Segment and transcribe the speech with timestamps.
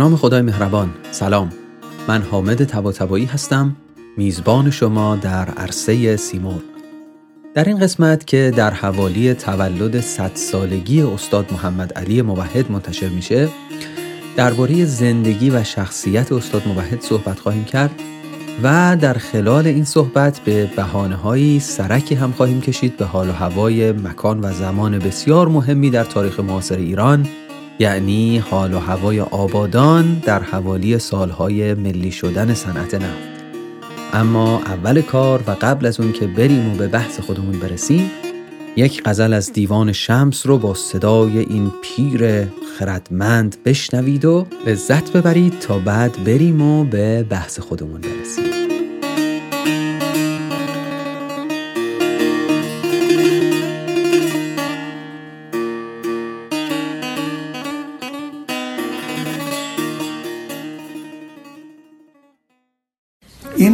[0.00, 0.90] نام خدای مهربان.
[1.10, 1.50] سلام.
[2.08, 3.76] من حامد تباتبایی هستم.
[4.16, 6.60] میزبان شما در عرصه سیمور
[7.54, 13.48] در این قسمت که در حوالی تولد 100 سالگی استاد محمد علی موحد منتشر میشه
[14.36, 17.90] درباره زندگی و شخصیت استاد موحد صحبت خواهیم کرد
[18.62, 23.32] و در خلال این صحبت به بحانه هایی سرکی هم خواهیم کشید به حال و
[23.32, 27.28] هوای مکان و زمان بسیار مهمی در تاریخ معاصر ایران.
[27.80, 33.30] یعنی حال و هوای آبادان در حوالی سالهای ملی شدن صنعت نفت.
[34.12, 38.10] اما اول کار و قبل از اون که بریم و به بحث خودمون برسیم
[38.76, 42.46] یک غزل از دیوان شمس رو با صدای این پیر
[42.78, 48.49] خردمند بشنوید و لذت ببرید تا بعد بریم و به بحث خودمون برسیم.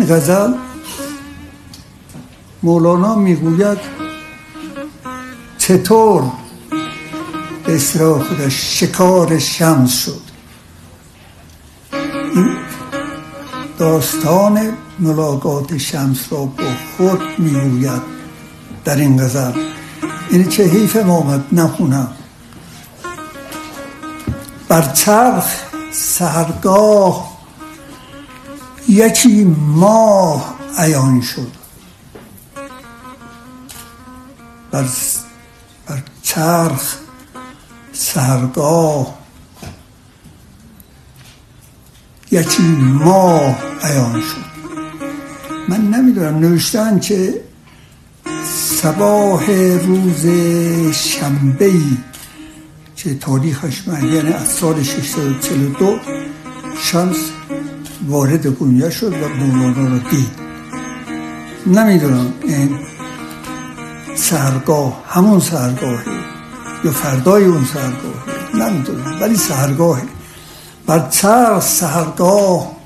[0.07, 0.53] غزل
[2.62, 3.79] مولانا می‌گوید
[5.59, 6.23] چطور
[7.69, 10.21] اصطلاح خودش شکار شمس شد؟
[12.34, 12.57] این
[13.79, 16.65] داستان ملاقات شمس را با
[16.97, 18.03] خود می‌گوید
[18.84, 19.53] در این غزل.
[20.31, 22.09] این چه حیف آمد نخونم.
[24.69, 25.47] بر چرخ
[25.93, 27.36] سهرگاه
[28.97, 31.53] یکی ماه عیان شد.
[34.71, 34.85] بر,
[35.87, 36.97] بر چرخ
[37.93, 39.19] سرگاه
[42.31, 44.47] یکی ماه عیان شد.
[45.69, 47.41] من نمی‌دونم نوشتن که
[48.83, 50.27] سباه روز
[50.93, 51.97] شنبه ای
[52.97, 55.99] که تاریخش معین از سال 642
[56.83, 57.36] شمس
[58.09, 60.31] وارد گونیا شد و مولانا رو دید.
[61.67, 62.79] نمی‌دونم این
[64.17, 66.12] سرگاه همون سرگاهی
[66.85, 68.25] یا فردای اون سرگاه
[68.55, 70.03] نمی‌دونم ولی سهرگاهه
[70.87, 72.77] بر چرخ سهرگاه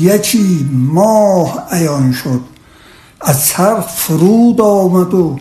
[0.00, 2.40] یکی ماه عیان شد.
[3.20, 5.38] از چرخ فرود آمد و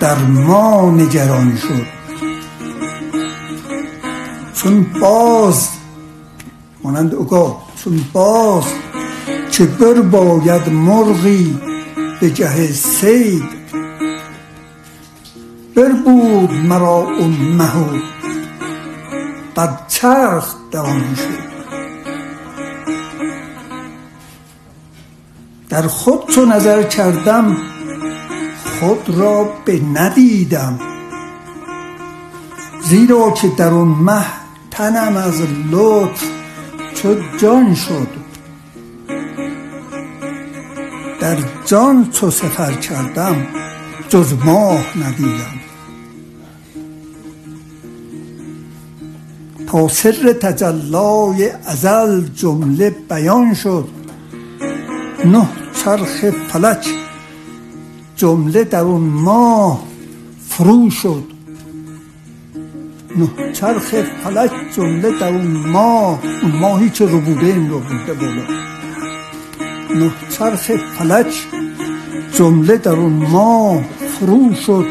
[0.00, 1.86] در ما نگران شد.
[4.54, 5.68] چون باز
[6.84, 7.69] مانند اوگاه چون
[8.12, 8.64] باز
[9.52, 11.60] که بر باید مرغی
[12.20, 13.60] به جه سید
[15.74, 17.98] بر بود مرا اون مهو
[19.54, 21.50] بر چرخ دوان شد.
[25.68, 27.56] در خود چو نظر کردم
[28.80, 30.78] خود را به ندیدم.
[32.82, 34.26] زیرا که در اون مه
[34.70, 36.39] تنم از لطف
[37.02, 38.08] چو جان شد.
[41.20, 43.46] در جان چو سفر کردم
[44.08, 45.60] جز ماه ندیدم
[49.66, 53.88] تا سر تجلای ازل جمله بیان شد.
[55.24, 55.48] نه
[55.84, 56.86] چرخ فلک
[58.16, 59.84] جمله در اون ماه
[60.48, 61.39] فرو شد.
[63.20, 63.94] نه چرخ
[64.24, 68.42] فلک جمله در اون ماه اون ماهی که رو بوده این رو بوده بالا.
[69.94, 71.34] نه چرخ فلک
[72.34, 73.84] جمله در اون ماه
[74.20, 74.86] فرو شد.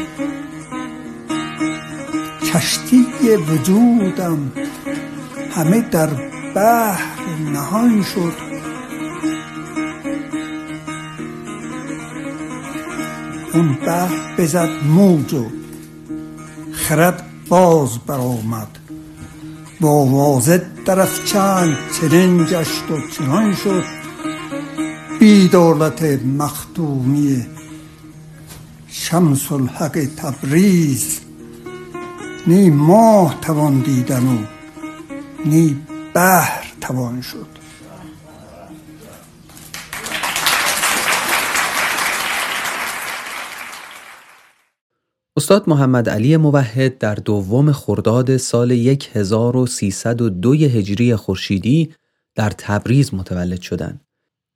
[2.54, 4.52] کشتی وجودم
[5.56, 6.08] همه در
[6.54, 7.02] بحر
[7.52, 8.32] نهان شد.
[13.54, 15.46] اون بحر بزد موج و
[16.72, 18.68] خرد باز برآمد.
[19.80, 23.84] با واضح درف چند چنین گشت و چنان شد.
[25.20, 26.02] بی دولت
[26.38, 27.46] مختومی
[28.88, 31.20] شمس الحق تبریز
[32.46, 34.38] نی ماه توان دیدن و
[35.44, 35.76] نی
[36.14, 37.59] بحر توان شد.
[45.40, 51.90] استاد محمد علی موحد در دوم خرداد سال 1302 هجری خورشیدی
[52.34, 54.00] در تبریز متولد شدند.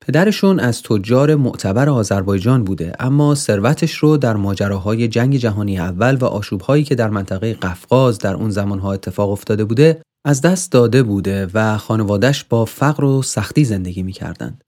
[0.06, 6.24] پدرشون از تجار معتبر آذربایجان بوده اما ثروتش رو در ماجراهای جنگ جهانی اول و
[6.24, 11.48] آشوبهایی که در منطقه قفقاز در اون زمانها اتفاق افتاده بوده از دست داده بوده
[11.54, 14.63] و خانوادش با فقر و سختی زندگی می‌کردند.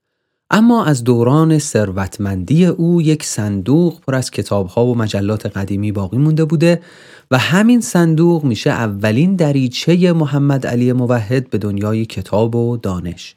[0.50, 6.44] اما از دوران ثروتمندی او یک صندوق پر از کتابها و مجلات قدیمی باقی مونده
[6.44, 6.81] بوده
[7.31, 13.37] و همین صندوق میشه اولین دریچه محمد علی موحد به دنیای کتاب و دانش.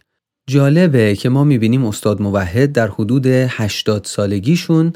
[0.50, 4.94] جالبه که ما می‌بینیم استاد موحد در حدود 80 سالگیشون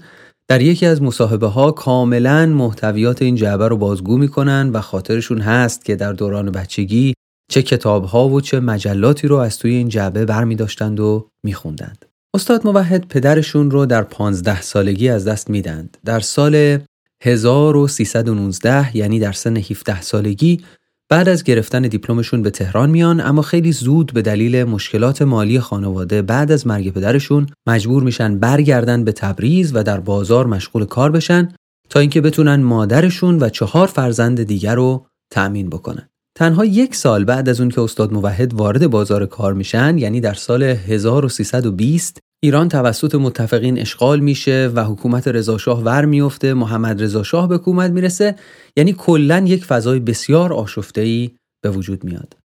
[0.48, 5.86] در یکی از مصاحبه ها کاملا محتویات این جعبه رو بازگو می‌کنن و خاطرشون هست
[5.86, 7.14] که در دوران بچگی
[7.54, 12.06] چه کتاب ها و چه مجلاتی رو از توی این جعبه برمی داشتند و میخوندند.
[12.36, 15.98] استاد موحد پدرشون رو در 15 سالگی از دست میدند.
[16.06, 16.80] در سال
[17.24, 20.62] 1319 یعنی در سن 17 سالگی
[21.10, 26.22] بعد از گرفتن دیپلمشون به تهران میان اما خیلی زود به دلیل مشکلات مالی خانواده
[26.22, 31.54] بعد از مرگ پدرشون مجبور میشن برگردن به تبریز و در بازار مشغول کار بشن
[31.90, 36.10] تا اینکه بتونن مادرشون و چهار فرزند دیگر رو تأمین بکنن.
[36.38, 40.34] تنها یک سال بعد از اون که استاد موحد وارد بازار کار میشن یعنی در
[40.34, 47.48] سال 1320 ایران توسط متفقین اشغال میشه و حکومت رضاشاه ور میفته محمد رضا شاه
[47.48, 48.36] به حکومت می‌رسه
[48.78, 51.32] یعنی کلا یک فضای بسیار آشفته ای
[51.64, 52.38] به وجود میاد.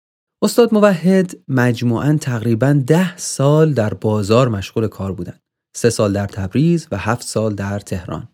[0.43, 5.37] استاد موحد مجموعا تقریبا ده سال در بازار مشغول کار بودن.
[5.77, 8.27] سه سال در تبریز و هفت سال در تهران.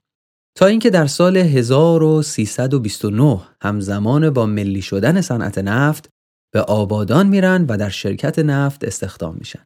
[0.55, 6.09] تا اینکه در سال 1329 همزمان با ملی شدن صنعت نفت
[6.53, 9.65] به آبادان میرن و در شرکت نفت استخدام میشن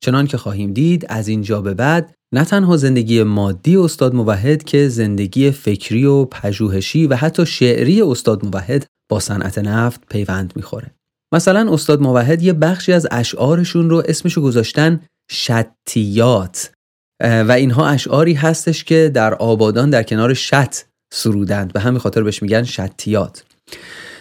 [0.00, 4.88] چنان که خواهیم دید از اینجا به بعد نه تنها زندگی مادی استاد موحد که
[4.88, 10.94] زندگی فکری و پژوهشی و حتی شعری استاد موحد با صنعت نفت پیوند می‌خوره.
[11.32, 15.00] مثلا استاد موحد یه بخشی از اشعارشون رو اسمشو گذاشتن
[15.30, 16.72] شتیات
[17.20, 22.42] و اینها اشعاری هستش که در آبادان در کنار شت سرودند به همین خاطر بهش
[22.42, 23.44] میگن شتیات.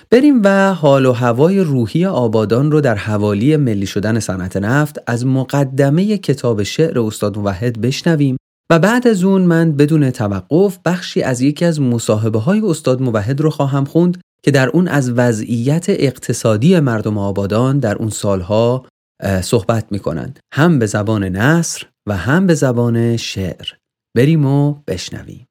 [0.09, 5.25] بریم و حال و هوای روحی آبادان رو در حوالی ملی شدن صنعت نفت از
[5.25, 8.37] مقدمه کتاب شعر استاد موحد بشنویم.
[8.69, 13.41] و بعد از اون من بدون توقف بخشی از یکی از مصاحبه های استاد موحد
[13.41, 18.85] رو خواهم خوند که در اون از وضعیت اقتصادی مردم آبادان در اون سالها
[19.41, 20.39] صحبت می‌کنند.
[20.53, 23.67] هم به زبان نصر و هم به زبان شعر.
[24.15, 25.44] بریم و بشنویم.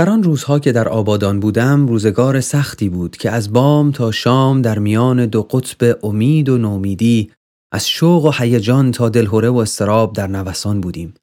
[0.00, 4.62] در آن روزها که در آبادان بودم روزگار سختی بود که از بام تا شام
[4.62, 7.30] در میان دو قطب امید و نومیدی
[7.72, 11.14] از شوق و هیجان تا دلهوره و استراب در نوسان بودیم.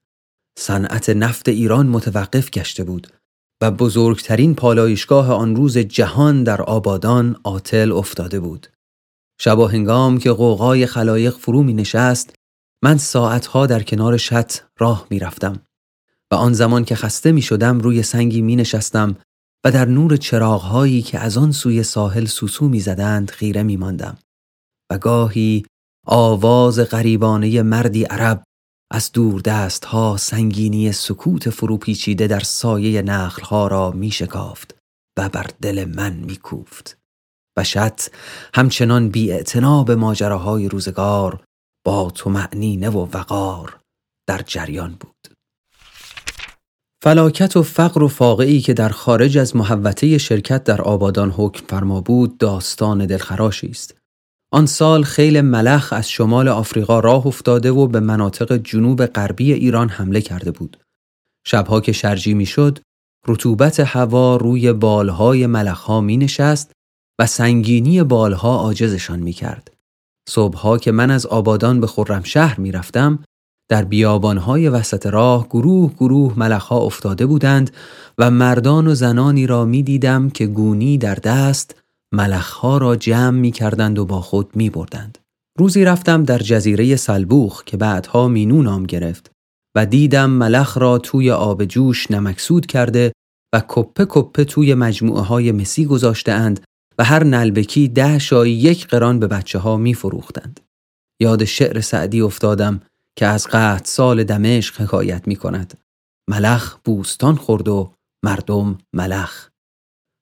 [0.59, 3.07] صنعت نفت ایران متوقف گشته بود
[3.62, 8.68] و بزرگترین پالایشگاه آن روز جهان در آبادان عاطل افتاده بود.
[9.39, 12.35] شبا هنگام که قوقای خلایق فرو می نشست
[12.83, 15.67] من ساعتها در کنار شط راه می رفتم.
[16.31, 19.15] و آن زمان که خسته می شدم روی سنگی می نشستم
[19.65, 24.18] و در نور چراغهایی که از آن سوی ساحل سوسو می زدند خیره می ماندم.
[24.91, 25.65] و گاهی
[26.06, 28.43] آواز غریبانه مردی عرب
[28.91, 34.77] از دور دست ها سنگینی سکوت فروپیچیده در سایه نخلها را می شکافت
[35.19, 36.98] و بر دل من می کوفت.
[37.57, 38.12] و شت
[38.53, 39.43] همچنان بی
[39.88, 41.43] به ماجراهای روزگار
[41.86, 43.79] با تو معنینه و وقار
[44.29, 45.37] در جریان بود.
[47.01, 52.01] فلاکت و فقر و فاقعی که در خارج از محوطه شرکت در آبادان حکم فرما
[52.01, 53.96] بود داستان دلخراشی است.
[54.51, 59.89] آن سال خیل ملخ از شمال آفریقا راه افتاده و به مناطق جنوب غربی ایران
[59.89, 60.77] حمله کرده بود.
[61.46, 62.80] شبها که شرجی می‌شد،
[63.27, 66.72] رطوبت هوا روی بالهای ملخها می نشست
[67.20, 69.72] و سنگینی بالها عاجزشان می کرد.
[70.30, 73.20] صبحها که من از آبادان به خرمشهر می رفتم،
[73.69, 77.71] در بیابانهای وسط راه گروه گروه ملخها افتاده بودند
[78.17, 81.75] و مردان و زنانی را می دیدم که گونی در دست
[82.13, 85.17] ملخها را جمع می کردند و با خود می بردند.
[85.59, 89.31] روزی رفتم در جزیره سلبوخ که بعدها مینو نام گرفت
[89.75, 93.12] و دیدم ملخ را توی آب جوش نمکسود کرده
[93.55, 96.63] و کپه کپه توی مجموعه های مسی گذاشته اند
[96.97, 100.59] و هر نلبکی ده شایی یک قران به بچه ها می فروختند.
[101.21, 102.81] یاد شعر سعدی افتادم
[103.17, 105.79] که از قحط سال دمشق حکایت می کند.
[106.29, 107.93] ملخ بوستان خورد و
[108.25, 109.50] مردم ملخ.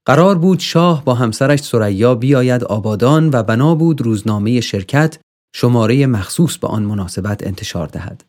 [0.08, 5.20] قرار بود شاه با همسرش سریا بیاید آبادان و بنا بود روزنامه شرکت
[5.56, 8.26] شماره مخصوص به آن مناسبت انتشار دهد.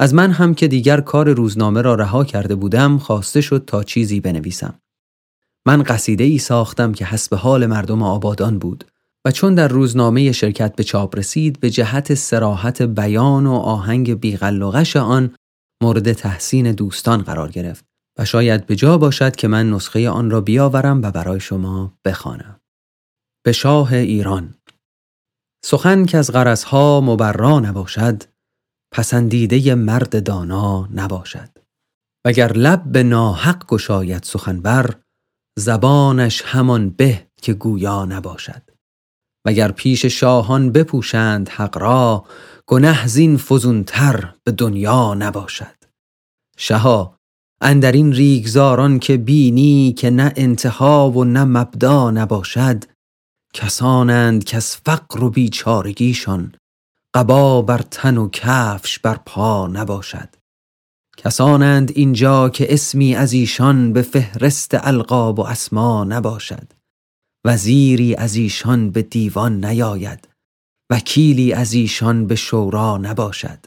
[0.00, 4.20] از من هم که دیگر کار روزنامه را رها کرده بودم خواسته شد تا چیزی
[4.20, 4.78] بنویسم.
[5.66, 8.84] من قصیده ای ساختم که حسب حال مردم آبادان بود
[9.26, 14.96] و چون در روزنامه شرکت به چاپ رسید به جهت سراحت بیان و آهنگ بیغلقش
[14.96, 15.34] آن
[15.82, 17.84] مورد تحسین دوستان قرار گرفت
[18.18, 22.60] و شاید به جا باشد که من نسخه آن را بیاورم و برای شما بخوانم.
[23.44, 24.54] به شاه ایران.
[25.64, 28.22] سخن که از غرضها مبرا نباشد
[28.92, 31.48] پسندیده مرد دانا نباشد.
[32.26, 35.00] وگر لب به ناحق گشاید سخنور
[35.58, 38.73] زبانش همان به که گویا نباشد.
[39.44, 42.24] وگر پیش شاهان بپوشند حق را
[42.66, 45.76] گنه زین فزونتر به دنیا نباشد.
[46.56, 47.16] شها
[47.60, 52.84] اندرین ریگزاران که بینی که نه انتها و نه مبدا نباشد
[53.54, 56.54] کسانند که از فقر و بیچارگیشان
[57.14, 60.28] قبا بر تن و کفش بر پا نباشد.
[61.16, 66.72] کسانند اینجا که اسمی از ایشان به فهرست القاب و اسما نباشد.
[67.44, 70.28] وزیری از ایشان به دیوان نیاید
[70.90, 73.58] وکیلی از ایشان به شورا نباشد.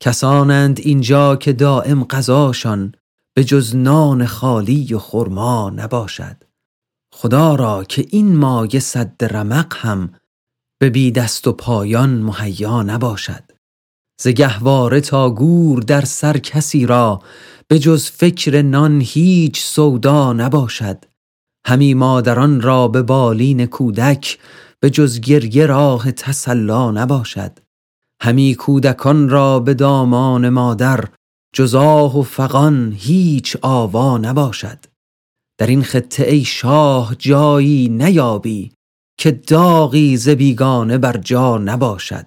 [0.00, 2.94] کسانند اینجا که دائم قضاشان
[3.34, 6.36] به جز نان خالی و خرما نباشد.
[7.12, 10.12] خدا را که این مایه صد رمق هم
[10.78, 13.44] به بی دست و پایان مهیا نباشد.
[14.20, 17.22] ز گهواره تا گور در سر کسی را
[17.68, 21.04] به جز فکر نان هیچ سودا نباشد.
[21.66, 24.38] همی مادران را به بالین کودک
[24.80, 27.58] به جز گریه راه تسلا نباشد.
[28.22, 31.04] همی کودکان را به دامان مادر
[31.52, 34.78] جز آه و فقان هیچ آوا نباشد.
[35.58, 38.72] در این خطه ای شاه جایی نیابی
[39.18, 42.26] که داغی ز بیگانه بر جا نباشد.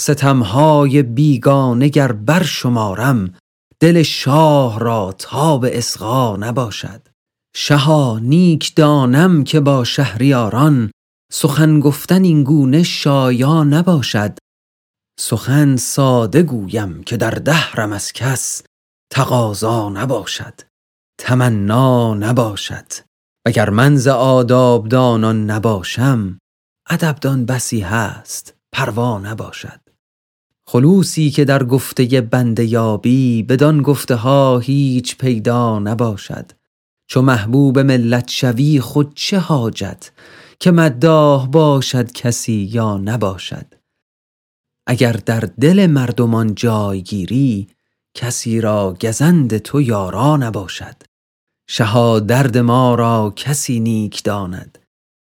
[0.00, 3.34] ستمهای بیگانه گر بر شمارم
[3.80, 7.15] دل شاه را تاب اسغا نباشد.
[7.58, 10.90] شها نیک دانم که با شهریاران
[11.32, 14.38] سخن گفتن این گونه شایا نباشد.
[15.20, 18.62] سخن ساده گویم که در دهرم از کس
[19.12, 20.54] تقاضا نباشد
[21.20, 22.92] تمنا نباشد.
[23.46, 26.38] وگر من ز آداب دانان نباشم
[26.90, 29.80] ادبدان بسی هست پروا نباشد.
[30.68, 36.52] خلوصی که در گفته بنده یابی بدان گفته ها هیچ پیدا نباشد.
[37.06, 40.10] چو محبوب ملت شوی خود چه حاجت
[40.60, 43.74] که مداح باشد کسی یا نباشد؟
[44.86, 47.68] اگر در دل مردمان جای گیری
[48.14, 50.96] کسی را گزند تو یارا نباشد.
[51.68, 54.78] شها درد ما را کسی نیک داند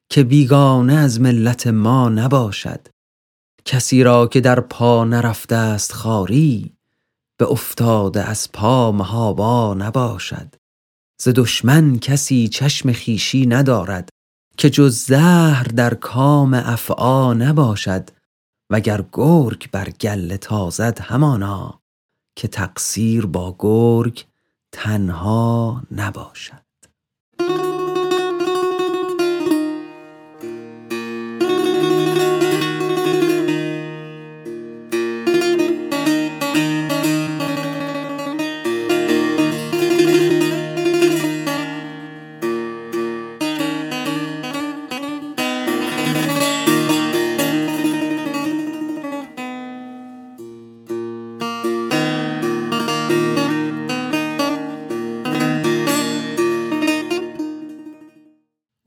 [0.09, 2.87] که بیگانه از ملت ما نباشد.
[3.65, 6.73] کسی را که در پا نرفته است خاری
[7.37, 10.55] به افتاده از پا مهابا نباشد.
[11.17, 14.09] ز دشمن کسی چشم خیشی ندارد
[14.57, 18.09] که جز زهر در کام افعا نباشد
[18.69, 21.81] وگر گرگ بر گل تازد همانا
[22.35, 24.25] که تقصیر با گرگ
[24.71, 26.64] تنها نباشد.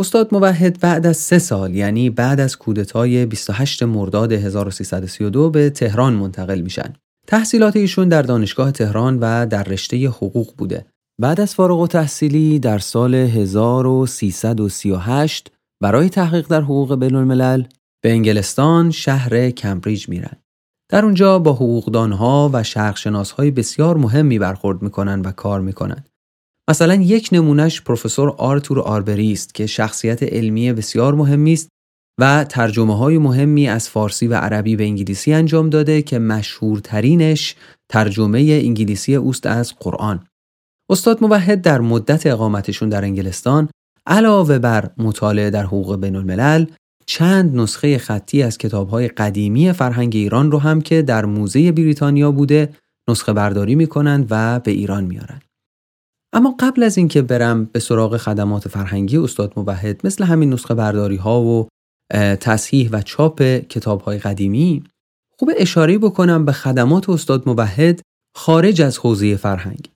[0.09, 6.13] استاد موحد بعد از سه سال یعنی بعد از کودتای 28 مرداد 1332 به تهران
[6.13, 6.93] منتقل میشن.
[7.27, 10.87] تحصیلات ایشون در دانشگاه تهران و در رشته حقوق بوده.
[11.21, 17.63] بعد از فارغ و تحصیلی در سال 1338 برای تحقیق در حقوق بین الملل
[18.03, 20.37] به انگلستان شهر کمبریج میرن.
[20.91, 26.05] در اونجا با حقوقدانها و شرقشناسهای بسیار مهمی برخورد می‌کنن و کار می‌کنن.
[26.69, 31.69] مثلا یک نمونهش پروفسور آرتور آربری است که شخصیت علمی بسیار مهمی است
[32.21, 37.55] و ترجمه های مهمی از فارسی و عربی به انگلیسی انجام داده که مشهورترینش
[37.89, 40.27] ترجمه انگلیسی اوست از قرآن.
[40.91, 43.69] استاد موحد در مدت اقامتشون در انگلستان
[44.07, 46.67] علاوه بر مطالعه در حقوق بین الملل
[47.07, 52.75] چند نسخه خطی از کتابهای قدیمی فرهنگ ایران رو هم که در موزه بریتانیا بوده
[53.09, 55.41] نسخه برداری می‌کنند و به ایران میارن.
[56.33, 61.17] اما قبل از اینکه برم به سراغ خدمات فرهنگی استاد موحد مثل همین نسخه برداری
[61.17, 61.69] ها و
[62.41, 64.85] تصحیح و چاپ کتاب های قدیمی
[65.39, 68.01] خوب اشاره بکنم به خدمات استاد موحد
[68.37, 69.91] خارج از حوزه فرهنگ.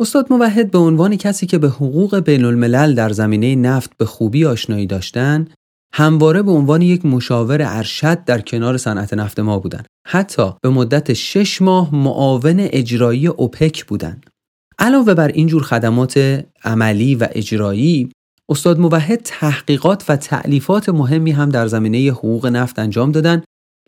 [0.00, 4.44] استاد موحد به عنوان کسی که به حقوق بین الملل در زمینه نفت به خوبی
[4.44, 5.48] آشنایی داشتن
[5.94, 9.86] همواره به عنوان یک مشاور ارشد در کنار صنعت نفت ما بودند.
[10.06, 14.31] حتی به مدت شش ماه معاون اجرایی اوپک بودند.
[14.78, 18.10] علاوه بر اینجور خدمات عملی و اجرایی
[18.48, 23.42] استاد موحد تحقیقات و تعلیفات مهمی هم در زمینه حقوق نفت انجام دادن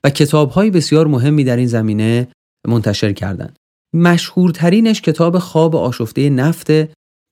[0.05, 2.29] و کتابهای بسیار مهمی در این زمینه
[2.69, 3.57] منتشر کردند.
[3.95, 6.71] مشهورترینش کتاب خواب آشفته نفت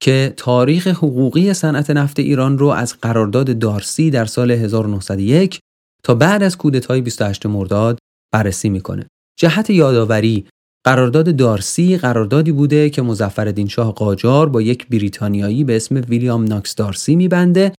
[0.03, 5.61] که تاریخ حقوقی صنعت نفت ایران رو از قرارداد دارسی در سال 1901
[6.05, 7.99] تا بعد از کودتای 28 مرداد
[8.33, 9.07] بررسی می‌کنه.
[9.39, 10.47] جهت یادآوری
[10.85, 16.75] قرارداد دارسی قراردادی بوده که مظفرالدین شاه قاجار با یک بریتانیایی به اسم ویلیام ناکس
[16.75, 17.73] دارسی میبنده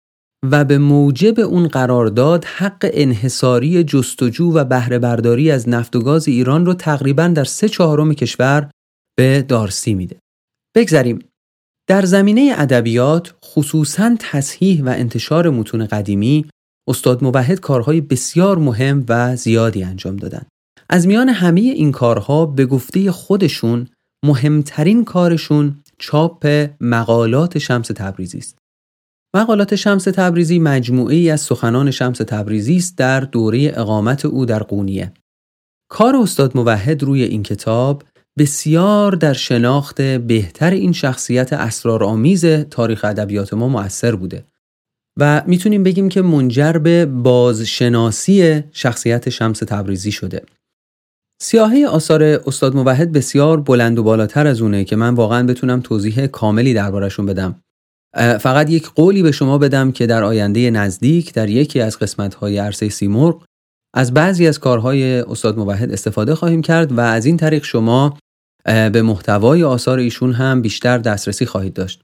[0.51, 6.27] و به موجب اون قرارداد حق انحصاری جستجو و بهره برداری از نفت و گاز
[6.27, 8.69] ایران رو تقریبا در سه چهارم کشور
[9.17, 10.19] به دارسی میده.
[10.75, 11.19] بگذریم
[11.87, 16.45] در زمینه ادبیات خصوصا تصحیح و انتشار متون قدیمی
[16.87, 20.52] استاد موحد کارهای بسیار مهم و زیادی انجام دادند.
[20.89, 23.87] از میان همه این کارها به گفته خودشون
[24.25, 28.57] مهمترین کارشون چاپ مقالات شمس تبریزی است.
[29.35, 35.13] مقالات شمس تبریزی مجموعه از سخنان شمس تبریزی است در دوره اقامت او در قونیه.
[35.89, 38.03] کار استاد موحد روی این کتاب
[38.37, 44.45] بسیار در شناخت بهتر این شخصیت اسرارآمیز تاریخ ادبیات ما مؤثر بوده
[45.19, 50.41] و می‌تونیم بگیم که منجر به بازشناسی شخصیت شمس تبریزی شده.
[51.43, 56.27] سیاهی آثار استاد موحد بسیار بلند و بالاتر از اونه که من واقعا بتونم توضیح
[56.27, 57.61] کاملی دربارشون بدم.
[58.39, 62.89] فقط یک قولی به شما بدم که در آینده نزدیک در یکی از قسمت‌های عرصه
[62.89, 63.43] سیمرغ
[63.95, 68.17] از بعضی از کارهای استاد موحد استفاده خواهیم کرد و از این طریق شما
[68.65, 72.01] به محتوای آثار ایشون هم بیشتر دسترسی خواهید داشت.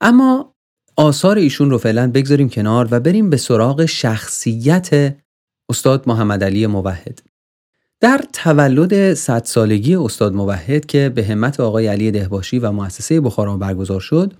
[0.00, 0.54] اما
[0.96, 5.16] آثار ایشون رو فعلا بگذاریم کنار و بریم به سراغ شخصیت
[5.70, 7.31] استاد محمد علی موحد.
[8.02, 13.56] در تولد صد سالگی استاد موحد که به همت آقای علی دهباشی و مؤسسه بخارا
[13.56, 14.34] برگزار شد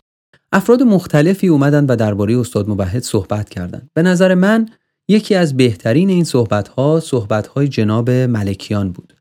[0.53, 3.91] افراد مختلفی اومدن و درباره استاد موحد صحبت کردند.
[3.95, 4.69] به نظر من
[5.09, 9.17] یکی از بهترین این صحبت ها صحبت های جناب ملکیان بود.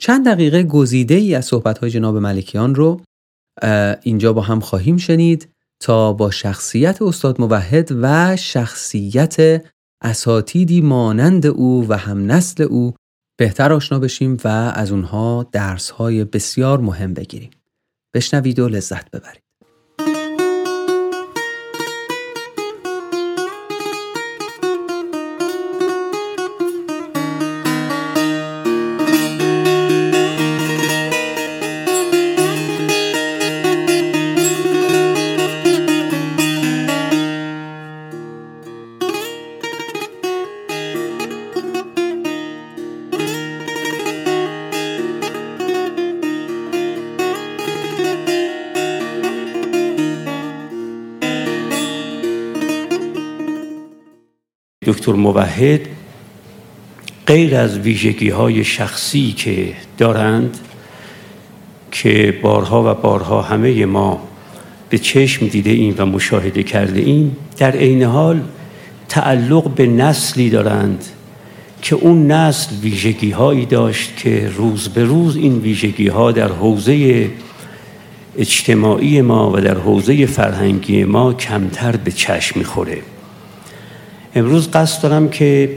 [0.00, 3.00] چند دقیقه گزیده ای از صحبت های جناب ملکیان رو
[4.02, 5.48] اینجا با هم خواهیم شنید
[5.80, 9.62] تا با شخصیت استاد موحد و شخصیت
[10.02, 12.94] اساتیدی مانند او و هم نسل او
[13.38, 17.50] بهتر آشنا بشیم و از اونها درس های بسیار مهم بگیریم.
[18.14, 19.45] بشنوید و لذت ببرید.
[55.06, 55.80] دکتر موحد
[57.26, 60.58] غیر از ویژگی های شخصی که دارند
[61.92, 64.22] که بارها و بارها همه ما
[64.90, 68.40] به چشم دیده این و مشاهده کرده این در عین حال
[69.08, 71.04] تعلق به نسلی دارند
[71.82, 77.30] که اون نسل ویژگی هایی داشت که روز به روز این ویژگی ها در حوزه
[78.38, 82.98] اجتماعی ما و در حوزه فرهنگی ما کمتر به چشم می‌خوره.
[84.36, 85.70] امروز قصد دارم که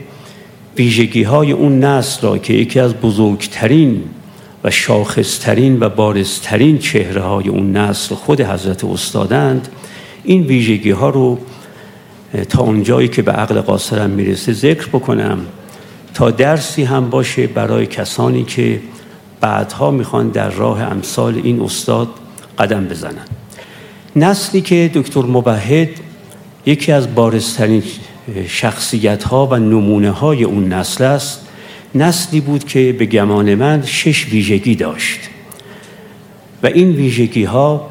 [0.78, 4.04] ویژگی های اون نسل را که یکی از بزرگترین
[4.64, 9.68] و شاخصترین و بارزترین چهره های اون نسل خود حضرت استادند
[10.24, 11.38] این ویژگی ها رو
[12.50, 15.40] تا اونجایی که به عقل قاصرم می‌رسه ذکر بکنم
[16.14, 18.82] تا درسی هم باشه برای کسانی که
[19.42, 22.08] بعدها می‌خوان در راه امثال این استاد
[22.60, 23.26] قدم بزنن.
[24.16, 25.90] نسلی که دکتر مبهد
[26.66, 27.84] یکی از بارزترین
[28.48, 31.48] شخصیت ها و نمونه های اون نسل است.
[31.96, 35.20] نسلی بود که به گمان من شش ویژگی داشت.
[36.64, 37.90] و این ویژگی ها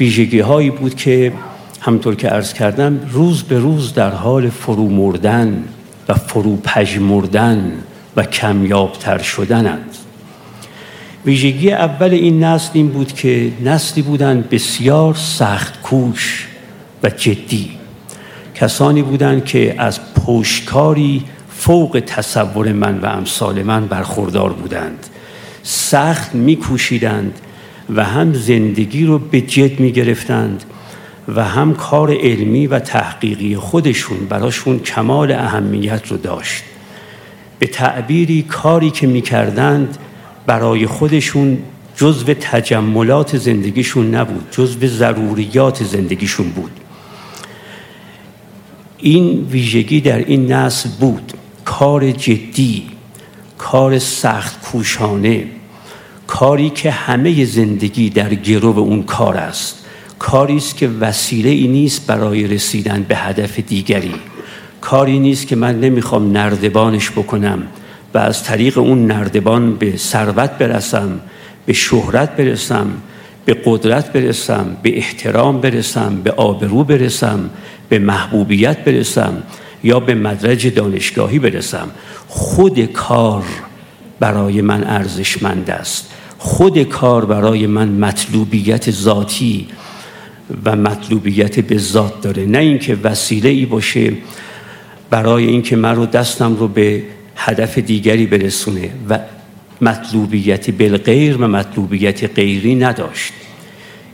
[0.00, 1.32] ویژگی هایی بود که
[1.80, 5.64] همطور که عرض کردم روز به روز در حال فرو مردن
[6.08, 7.72] و فرو پژمردن
[8.16, 9.96] و کمیابتر شدنند.
[11.26, 16.48] ویژگی اول این نسل این بود که نسلی بودند بسیار سخت کوش
[17.02, 17.79] و جدی.
[18.60, 25.06] کسانی بودند که از پشکاری فوق تصور من و امثال من برخوردار بودند.
[25.62, 27.40] سخت میکوشیدند
[27.94, 30.64] و هم زندگی رو به جد می‌گرفتند
[31.28, 36.62] و هم کار علمی و تحقیقی خودشون براشون کمال اهمیت رو داشت.
[37.58, 39.98] به تعبیری کاری که می‌کردند
[40.46, 41.58] برای خودشون
[41.96, 46.79] جزو تجملات زندگیشون نبود جزو ضروریات زندگیشون بود.
[49.02, 51.32] این ویژگی در این نسل بود.
[51.64, 52.82] کار جدی
[53.58, 55.44] کار سخت کوشانه
[56.26, 59.86] کاری که همه زندگی در گرو اون کار است.
[60.18, 64.14] کاری است که وسیله ای نیست برای رسیدن به هدف دیگری.
[64.80, 67.62] کاری نیست که من نمی‌خوام نردبانش بکنم
[68.14, 71.20] و از طریق اون نردبان به ثروت برسم
[71.66, 72.90] به شهرت برسم
[73.44, 77.50] به قدرت برسم به احترام برسم به آبرو برسم.
[77.90, 79.42] به محبوبیت برسم
[79.84, 81.90] یا به مدرج دانشگاهی برسم.
[82.28, 83.44] خود کار
[84.20, 86.10] برای من ارزشمند است.
[86.38, 89.66] خود کار برای من مطلوبیت ذاتی
[90.64, 92.46] و مطلوبیت به ذات داره.
[92.46, 94.12] نه اینکه وسیله ای باشه
[95.10, 97.02] برای اینکه من رو دستم رو به
[97.36, 99.18] هدف دیگری برسونه و
[99.80, 103.32] مطلوبیت بالغیر و مطلوبیت غیری نداشت.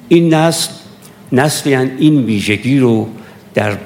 [0.08, 0.70] این نسل
[1.32, 3.08] نسلی این ویژگی رو
[3.56, 3.76] در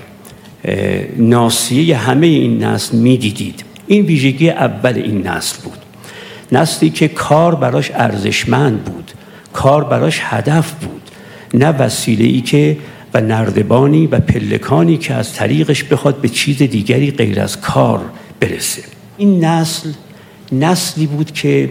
[1.16, 3.64] ناسیه همه این نسل می‌دیدید.
[3.86, 5.78] این ویژگی اول این نسل بود.
[6.52, 9.12] نسلی که کار براش ارزشمند بود.
[9.52, 11.02] کار براش هدف بود.
[11.54, 12.76] نه وسیله ای که
[13.14, 18.00] و نردبانی و پلکانی که از طریقش بخواد به چیز دیگری غیر از کار
[18.40, 18.82] برسه.
[19.16, 19.92] این نسل
[20.52, 21.70] نسلی بود که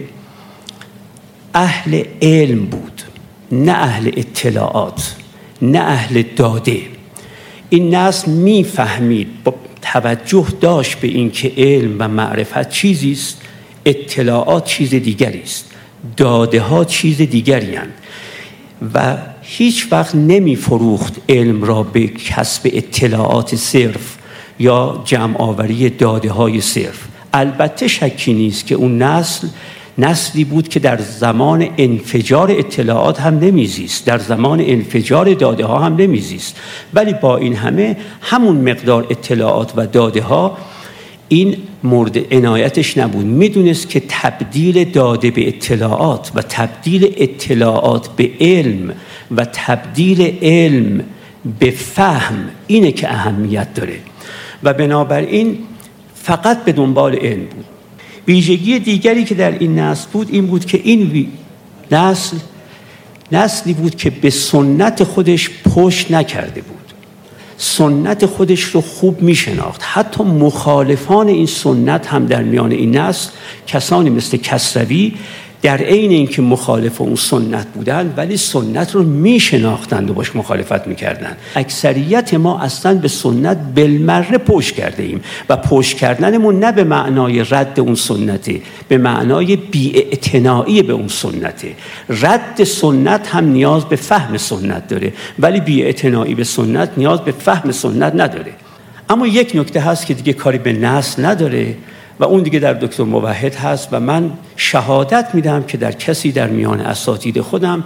[1.54, 3.02] اهل علم بود.
[3.52, 5.14] نه اهل اطلاعات
[5.62, 6.80] نه اهل داده.
[7.70, 13.40] این نسل می‌فهمید با توجه داشت به اینکه علم و معرفت چیزی است
[13.84, 15.70] اطلاعات چیز دیگری است
[16.16, 17.92] داده ها چیز دیگری هستند
[18.94, 24.16] و هیچ وقت نمی فروخت علم را به کسب اطلاعات صرف
[24.58, 26.98] یا جمع آوری داده های صرف.
[27.32, 29.48] البته شکی نیست که اون نسل
[30.00, 35.96] نسلی بود که در زمان انفجار اطلاعات هم نمیزیست در زمان انفجار داده ها هم
[35.96, 36.56] نمیزیست.
[36.94, 40.58] ولی با این همه همون مقدار اطلاعات و داده ها
[41.28, 43.26] این مورد عنایتش نبود.
[43.26, 48.94] می‌دونست که تبدیل داده به اطلاعات و تبدیل اطلاعات به علم
[49.36, 51.04] و تبدیل علم
[51.58, 53.96] به فهم اینه که اهمیت داره.
[54.62, 55.58] و بنابراین
[56.14, 57.79] فقط به دنبال علم بود.
[58.28, 61.28] ویژگی دیگری که در این نسل بود این بود که این
[61.90, 62.36] نسل
[63.32, 66.76] نسلی بود که به سنت خودش پشت نکرده بود.
[67.56, 73.30] سنت خودش رو خوب می شناخت حتی مخالفان این سنت هم در میان این نسل
[73.66, 75.14] کسانی مثل کسروی
[75.62, 81.36] در عین اینکه مخالف اون سنت بودن ولی سنت رو میشناختند و باش مخالفت می‌کردند.
[81.56, 87.44] اکثریت ما اصلا به سنت بلمره پشت کرده ایم و پشت کردنمون نه به معنای
[87.50, 91.74] رد اون سنته به معنای بیاعتنایی به اون سنته.
[92.08, 97.72] رد سنت هم نیاز به فهم سنت داره ولی بیاعتنایی به سنت نیاز به فهم
[97.72, 98.52] سنت نداره.
[99.10, 101.74] اما یک نکته هست که دیگه کاری به نسل نداره.
[102.20, 106.46] و اون دیگه در دکتر موحد هست و من شهادت میدم که در کسی در
[106.46, 107.84] میان اساتید خودم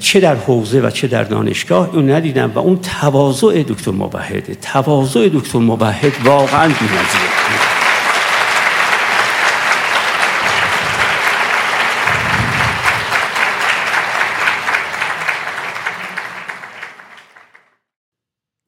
[0.00, 5.28] چه در حوزه و چه در دانشگاه اون ندیدم و اون تواضع دکتر موحد تواضع
[5.28, 7.41] دکتر موحد واقعا بی‌نظیره.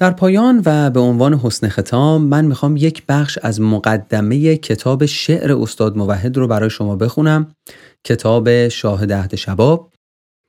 [0.05, 5.53] در پایان و به عنوان حسن ختام من می‌خوام یک بخش از مقدمه کتاب شعر
[5.53, 7.55] استاد موحد رو برای شما بخونم
[8.05, 9.93] کتاب شاهد عهد شباب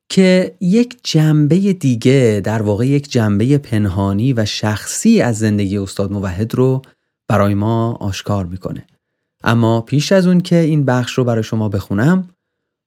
[0.09, 6.55] که یک جنبه دیگه در واقع یک جنبه پنهانی و شخصی از زندگی استاد موحد
[6.55, 6.81] رو
[7.27, 8.87] برای ما آشکار می‌کنه.
[9.43, 12.29] اما پیش از اون که این بخش رو برای شما بخونم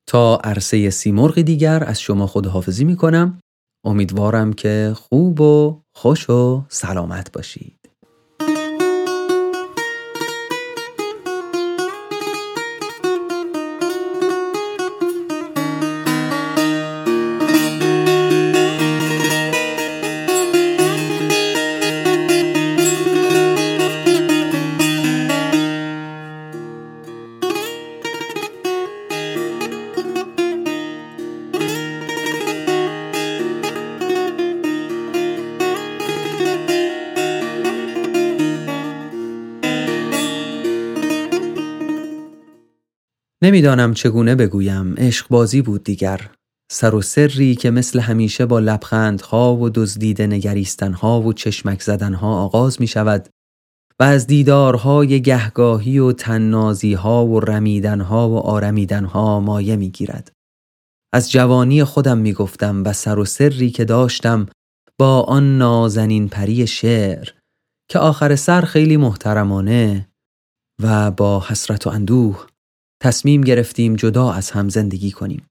[0.07, 3.39] تا عرصه سیمرغ دیگر از شما خداحافظی می‌کنم.
[3.85, 7.78] امیدوارم که خوب و خوش و سلامت باشید
[43.43, 46.31] نمی‌دانم چگونه بگویم عشق بازی بود دیگر
[46.73, 52.81] سر و سری که مثل همیشه با لبخندها و دزدیده نگریستنها و چشمک زدنها آغاز
[52.81, 53.29] می شود
[54.01, 60.33] و از دیدارهای گهگاهی و تننازیها و رمیدنها و آرمیدنها مایه می گیرد.
[61.15, 64.47] از جوانی خودم می گفتم و سر و سری که داشتم
[64.99, 67.31] با آن نازنین پری شعر
[67.91, 70.09] که آخر سر خیلی محترمانه
[70.83, 72.47] و با حسرت و اندوه
[73.03, 75.47] تصمیم گرفتیم جدا از هم زندگی کنیم.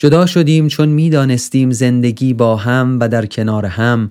[0.00, 4.10] جدا شدیم چون می‌دانستیم زندگی با هم و در کنار هم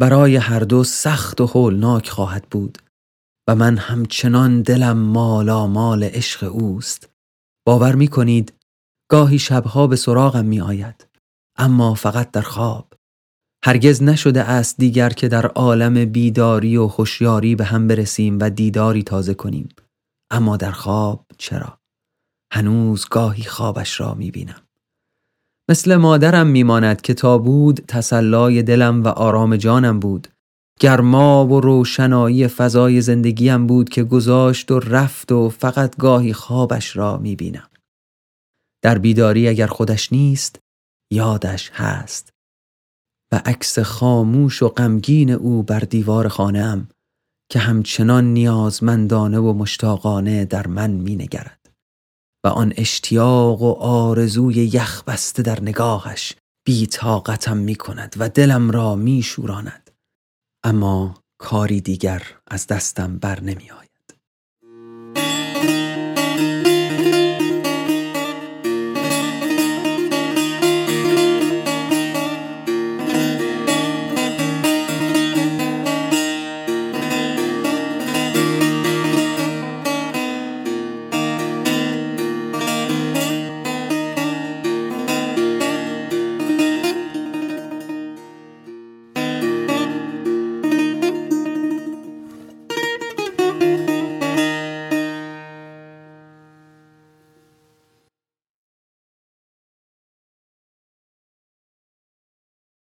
[0.00, 2.78] برای هر دو سخت و هولناک خواهد بود
[3.48, 7.10] و من همچنان دلم مالا مال عشق اوست.
[7.66, 8.52] باور می کنید
[9.10, 11.06] گاهی شبها به سراغم می آید
[11.58, 12.92] اما فقط در خواب.
[13.64, 19.02] هرگز نشده است دیگر که در عالم بیداری و خوشیاری به هم برسیم و دیداری
[19.02, 19.68] تازه کنیم.
[20.30, 21.79] اما در خواب چرا؟
[22.52, 24.62] هنوز گاهی خوابش را می بینم.
[25.70, 30.28] مثل مادرم میماند که تا بود تسلای دلم و آرام جانم بود.
[30.80, 37.16] گرما و روشنایی فضای زندگیم بود که گذاشت و رفت و فقط گاهی خوابش را
[37.16, 37.68] می‌بینم.
[38.82, 40.58] در بیداری اگر خودش نیست
[41.12, 42.32] یادش هست.
[43.32, 46.88] و عکس خاموش و غمگین او بر دیوار خانهام
[47.50, 51.59] که همچنان نیازمندانه و مشتاقانه در من مینگرد.
[52.44, 58.70] و آن اشتیاق و آرزوی یخ بسته در نگاهش بی طاقتم می کند و دلم
[58.70, 59.90] را می شوراند.
[60.64, 63.89] اما کاری دیگر از دستم بر نمی آید.